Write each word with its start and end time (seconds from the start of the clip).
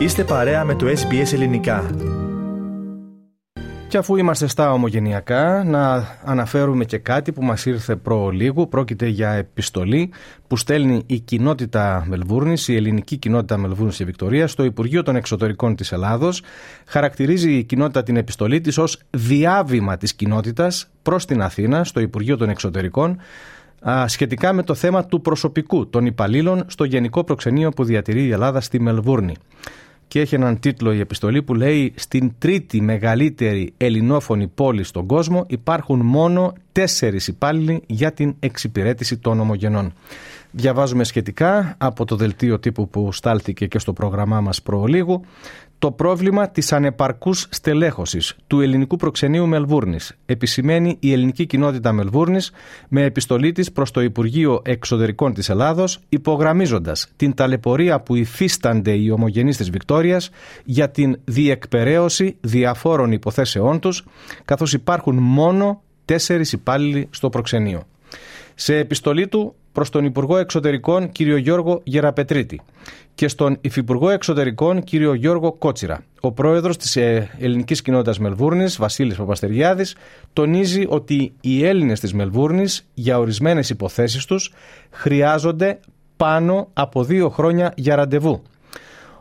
Είστε 0.00 0.24
παρέα 0.24 0.64
με 0.64 0.74
το 0.74 0.86
SBS 0.86 1.32
Ελληνικά. 1.32 1.90
Και 3.88 3.98
αφού 3.98 4.16
είμαστε 4.16 4.46
στα 4.46 4.72
ομογενειακά, 4.72 5.64
να 5.64 6.08
αναφέρουμε 6.24 6.84
και 6.84 6.98
κάτι 6.98 7.32
που 7.32 7.44
μας 7.44 7.66
ήρθε 7.66 7.96
προ 7.96 8.30
λίγου. 8.30 8.68
Πρόκειται 8.68 9.06
για 9.06 9.30
επιστολή 9.30 10.12
που 10.46 10.56
στέλνει 10.56 11.02
η 11.06 11.20
κοινότητα 11.20 12.04
Μελβούρνης, 12.08 12.68
η 12.68 12.76
ελληνική 12.76 13.16
κοινότητα 13.16 13.56
Μελβούρνης 13.56 13.96
και 13.96 14.04
Βικτωρίας, 14.04 14.50
στο 14.50 14.64
Υπουργείο 14.64 15.02
των 15.02 15.16
Εξωτερικών 15.16 15.76
της 15.76 15.92
Ελλάδος. 15.92 16.42
Χαρακτηρίζει 16.86 17.52
η 17.52 17.64
κοινότητα 17.64 18.02
την 18.02 18.16
επιστολή 18.16 18.60
της 18.60 18.78
ως 18.78 19.00
διάβημα 19.10 19.96
της 19.96 20.14
κοινότητας 20.14 20.90
προς 21.02 21.24
την 21.24 21.42
Αθήνα, 21.42 21.84
στο 21.84 22.00
Υπουργείο 22.00 22.36
των 22.36 22.48
Εξωτερικών, 22.48 23.18
σχετικά 24.06 24.52
με 24.52 24.62
το 24.62 24.74
θέμα 24.74 25.04
του 25.04 25.20
προσωπικού 25.20 25.88
των 25.88 26.06
υπαλλήλων 26.06 26.64
στο 26.66 26.84
Γενικό 26.84 27.24
Προξενείο 27.24 27.70
που 27.70 27.84
διατηρεί 27.84 28.24
η 28.24 28.30
Ελλάδα 28.30 28.60
στη 28.60 28.80
Μελβούρνη 28.80 29.34
και 30.10 30.20
έχει 30.20 30.34
έναν 30.34 30.58
τίτλο 30.58 30.92
η 30.92 31.00
επιστολή 31.00 31.42
που 31.42 31.54
λέει 31.54 31.92
«Στην 31.96 32.32
τρίτη 32.38 32.80
μεγαλύτερη 32.80 33.72
ελληνόφωνη 33.76 34.46
πόλη 34.46 34.84
στον 34.84 35.06
κόσμο 35.06 35.44
υπάρχουν 35.48 36.00
μόνο 36.00 36.52
τέσσερις 36.72 37.28
υπάλληλοι 37.28 37.82
για 37.86 38.12
την 38.12 38.34
εξυπηρέτηση 38.40 39.18
των 39.18 39.40
ομογενών». 39.40 39.92
Διαβάζουμε 40.50 41.04
σχετικά 41.04 41.74
από 41.78 42.04
το 42.04 42.16
δελτίο 42.16 42.58
τύπου 42.58 42.88
που 42.88 43.12
στάλθηκε 43.12 43.66
και 43.66 43.78
στο 43.78 43.92
πρόγραμμά 43.92 44.40
μας 44.40 44.62
προλίγου 44.62 45.24
το 45.80 45.90
πρόβλημα 45.92 46.50
της 46.50 46.72
ανεπαρκούς 46.72 47.46
στελέχωσης 47.50 48.36
του 48.46 48.60
ελληνικού 48.60 48.96
προξενείου 48.96 49.46
Μελβούρνης 49.46 50.16
επισημαίνει 50.26 50.96
η 51.00 51.12
ελληνική 51.12 51.46
κοινότητα 51.46 51.92
Μελβούρνης 51.92 52.50
με 52.88 53.02
επιστολή 53.02 53.52
της 53.52 53.72
προς 53.72 53.90
το 53.90 54.00
Υπουργείο 54.00 54.62
Εξωτερικών 54.64 55.34
της 55.34 55.48
Ελλάδος 55.48 55.98
υπογραμμίζοντας 56.08 57.08
την 57.16 57.34
ταλαιπωρία 57.34 58.00
που 58.00 58.14
υφίστανται 58.14 58.90
οι 58.90 59.10
ομογενείς 59.10 59.56
της 59.56 59.70
Βικτόριας 59.70 60.30
για 60.64 60.90
την 60.90 61.20
διεκπαιρέωση 61.24 62.36
διαφόρων 62.40 63.12
υποθέσεών 63.12 63.80
τους 63.80 64.04
καθώς 64.44 64.72
υπάρχουν 64.72 65.16
μόνο 65.16 65.82
τέσσερις 66.04 66.52
υπάλληλοι 66.52 67.08
στο 67.10 67.28
προξενείο. 67.28 67.82
Σε 68.54 68.76
επιστολή 68.76 69.28
του 69.28 69.54
προς 69.72 69.90
τον 69.90 70.04
Υπουργό 70.04 70.36
Εξωτερικών 70.36 71.12
κ. 71.12 71.20
Γιώργο 71.20 71.80
Γεραπετρίτη 71.84 72.60
και 73.14 73.28
στον 73.28 73.58
Υφυπουργό 73.60 74.10
Εξωτερικών 74.10 74.84
κ. 74.84 74.94
Γιώργο 74.94 75.52
Κότσιρα. 75.52 76.04
Ο 76.20 76.32
πρόεδρος 76.32 76.76
της 76.76 76.96
ε, 76.96 77.30
ελληνικής 77.38 77.82
κοινότητας 77.82 78.18
Μελβούρνης, 78.18 78.76
Βασίλης 78.76 79.16
Παπαστεριάδης, 79.16 79.96
τονίζει 80.32 80.84
ότι 80.88 81.32
οι 81.40 81.64
Έλληνες 81.64 82.00
της 82.00 82.14
Μελβούρνης 82.14 82.88
για 82.94 83.18
ορισμένες 83.18 83.70
υποθέσεις 83.70 84.24
τους 84.24 84.52
χρειάζονται 84.90 85.78
πάνω 86.16 86.68
από 86.72 87.04
δύο 87.04 87.28
χρόνια 87.28 87.72
για 87.76 87.96
ραντεβού. 87.96 88.42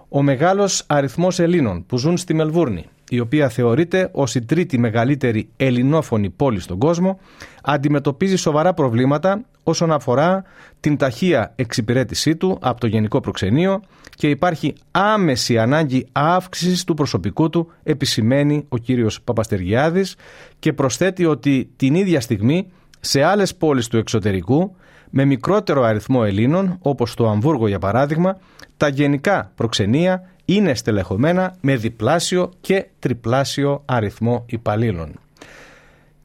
Ο 0.09 0.21
μεγάλος 0.21 0.83
αριθμός 0.87 1.39
Ελλήνων 1.39 1.85
που 1.85 1.97
ζουν 1.97 2.17
στη 2.17 2.33
Μελβούρνη 2.33 2.85
η 3.09 3.19
οποία 3.19 3.49
θεωρείται 3.49 4.09
ως 4.11 4.35
η 4.35 4.41
τρίτη 4.41 4.77
μεγαλύτερη 4.77 5.49
ελληνόφωνη 5.57 6.29
πόλη 6.29 6.59
στον 6.59 6.77
κόσμο, 6.77 7.19
αντιμετωπίζει 7.63 8.35
σοβαρά 8.35 8.73
προβλήματα 8.73 9.41
όσον 9.69 9.91
αφορά 9.91 10.43
την 10.79 10.97
ταχεία 10.97 11.53
εξυπηρέτησή 11.55 12.35
του 12.35 12.57
από 12.61 12.79
το 12.79 12.87
Γενικό 12.87 13.19
Προξενείο 13.19 13.81
και 14.15 14.29
υπάρχει 14.29 14.73
άμεση 14.91 15.57
ανάγκη 15.57 16.07
αύξησης 16.11 16.83
του 16.83 16.93
προσωπικού 16.93 17.49
του, 17.49 17.71
επισημαίνει 17.83 18.65
ο 18.69 18.77
κύριος 18.77 19.21
Παπαστεργιάδης 19.21 20.15
και 20.59 20.73
προσθέτει 20.73 21.25
ότι 21.25 21.69
την 21.75 21.95
ίδια 21.95 22.21
στιγμή 22.21 22.71
σε 22.99 23.23
άλλες 23.23 23.55
πόλεις 23.55 23.87
του 23.87 23.97
εξωτερικού 23.97 24.75
με 25.09 25.25
μικρότερο 25.25 25.83
αριθμό 25.83 26.21
Ελλήνων, 26.25 26.77
όπως 26.81 27.13
το 27.13 27.29
Αμβούργο 27.29 27.67
για 27.67 27.79
παράδειγμα, 27.79 28.37
τα 28.77 28.87
γενικά 28.87 29.51
προξενία 29.55 30.29
είναι 30.45 30.73
στελεχωμένα 30.73 31.55
με 31.61 31.75
διπλάσιο 31.75 32.51
και 32.61 32.85
τριπλάσιο 32.99 33.81
αριθμό 33.85 34.45
υπαλλήλων. 34.47 35.19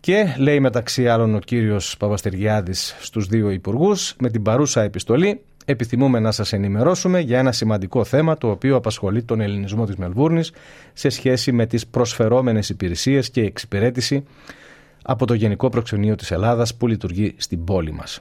Και 0.05 0.35
λέει 0.39 0.61
μεταξύ 0.61 1.09
άλλων 1.09 1.35
ο 1.35 1.39
κύριος 1.39 1.97
Παπαστεργιάδης 1.97 2.97
στους 3.01 3.27
δύο 3.27 3.51
υπουργούς 3.51 4.15
με 4.19 4.31
την 4.31 4.43
παρούσα 4.43 4.83
επιστολή 4.83 5.41
επιθυμούμε 5.65 6.19
να 6.19 6.31
σας 6.31 6.53
ενημερώσουμε 6.53 7.21
για 7.21 7.39
ένα 7.39 7.53
σημαντικό 7.53 8.05
θέμα 8.05 8.39
το 8.39 8.51
οποίο 8.51 8.77
απασχολεί 8.77 9.23
τον 9.23 9.41
ελληνισμό 9.41 9.87
της 9.87 9.97
Μελβούρνης 9.97 10.53
σε 10.93 11.09
σχέση 11.09 11.53
με 11.53 11.67
τις 11.67 11.87
προσφερόμενες 11.87 12.69
υπηρεσίες 12.69 13.31
και 13.31 13.41
εξυπηρέτηση 13.43 14.25
από 15.03 15.27
το 15.27 15.35
Γενικό 15.35 15.69
Προξενείο 15.69 16.15
της 16.15 16.31
Ελλάδας 16.31 16.75
που 16.75 16.87
λειτουργεί 16.87 17.35
στην 17.37 17.65
πόλη 17.65 17.93
μας. 17.93 18.21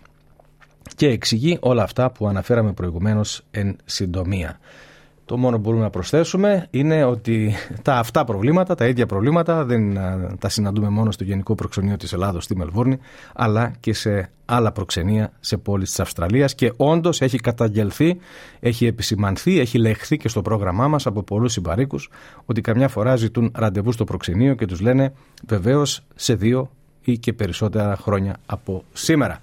Και 0.95 1.07
εξηγεί 1.07 1.57
όλα 1.59 1.83
αυτά 1.83 2.11
που 2.11 2.27
αναφέραμε 2.27 2.73
προηγουμένως 2.73 3.43
εν 3.51 3.75
συντομία. 3.85 4.59
Το 5.25 5.37
μόνο 5.37 5.55
που 5.55 5.61
μπορούμε 5.61 5.83
να 5.83 5.89
προσθέσουμε 5.89 6.67
είναι 6.69 7.03
ότι 7.03 7.53
τα 7.81 7.95
αυτά 7.95 8.23
προβλήματα, 8.23 8.75
τα 8.75 8.87
ίδια 8.87 9.05
προβλήματα, 9.05 9.65
δεν 9.65 9.97
τα 10.39 10.49
συναντούμε 10.49 10.89
μόνο 10.89 11.11
στο 11.11 11.23
Γενικό 11.23 11.55
Προξενείο 11.55 11.97
της 11.97 12.13
Ελλάδος 12.13 12.43
στη 12.43 12.55
Μελβούρνη, 12.55 12.97
αλλά 13.33 13.73
και 13.79 13.93
σε 13.93 14.29
άλλα 14.45 14.71
προξενία 14.71 15.31
σε 15.39 15.57
πόλεις 15.57 15.89
της 15.89 15.99
Αυστραλίας 15.99 16.55
και 16.55 16.73
όντως 16.77 17.21
έχει 17.21 17.37
καταγγελθεί, 17.37 18.17
έχει 18.59 18.85
επισημανθεί, 18.85 19.59
έχει 19.59 19.77
λεχθεί 19.77 20.17
και 20.17 20.27
στο 20.27 20.41
πρόγραμμά 20.41 20.87
μας 20.87 21.05
από 21.05 21.23
πολλούς 21.23 21.51
συμπαρίκους 21.51 22.09
ότι 22.45 22.61
καμιά 22.61 22.87
φορά 22.87 23.15
ζητούν 23.15 23.51
ραντεβού 23.55 23.91
στο 23.91 24.03
προξενείο 24.03 24.53
και 24.53 24.65
τους 24.65 24.79
λένε 24.79 25.13
βεβαίως 25.47 26.01
σε 26.15 26.35
δύο 26.35 26.69
ή 27.01 27.17
και 27.17 27.33
περισσότερα 27.33 27.95
χρόνια 27.95 28.35
από 28.45 28.83
σήμερα. 28.93 29.41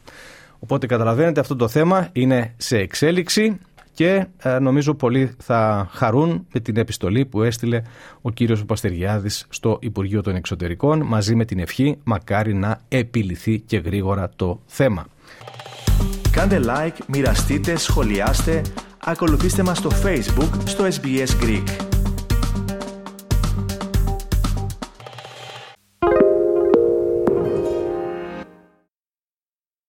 Οπότε 0.58 0.86
καταλαβαίνετε 0.86 1.40
αυτό 1.40 1.56
το 1.56 1.68
θέμα 1.68 2.08
είναι 2.12 2.54
σε 2.56 2.78
εξέλιξη 2.78 3.58
και 3.92 4.26
ε, 4.38 4.58
νομίζω 4.58 4.94
πολλοί 4.94 5.30
θα 5.38 5.88
χαρούν 5.92 6.46
με 6.52 6.60
την 6.60 6.76
επιστολή 6.76 7.24
που 7.24 7.42
έστειλε 7.42 7.82
ο 8.20 8.30
κύριος 8.30 8.64
Παστεργιάδης 8.64 9.46
στο 9.48 9.78
Υπουργείο 9.80 10.22
των 10.22 10.34
Εξωτερικών 10.34 11.02
μαζί 11.02 11.34
με 11.34 11.44
την 11.44 11.58
ευχή 11.58 11.98
μακάρι 12.04 12.54
να 12.54 12.80
επιληθεί 12.88 13.60
και 13.60 13.78
γρήγορα 13.78 14.30
το 14.36 14.60
θέμα. 14.66 15.06
Κάντε 16.30 16.60
like, 16.64 16.98
μοιραστείτε, 17.06 17.76
σχολιάστε, 17.76 18.62
ακολουθήστε 19.04 19.62
μας 19.62 19.78
στο 19.78 19.90
Facebook 20.04 20.50
στο 20.64 20.84
SBS 20.84 21.44
Greek. 21.44 21.89